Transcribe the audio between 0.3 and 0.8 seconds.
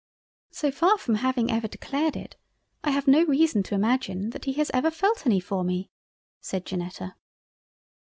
"So